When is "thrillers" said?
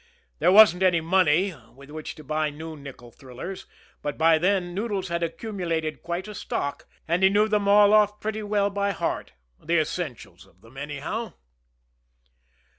3.11-3.67